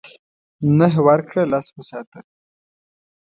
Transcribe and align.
نهه 0.77 0.99
ورکړه 1.07 1.41
لس 1.51 1.67
وساته. 1.77 2.19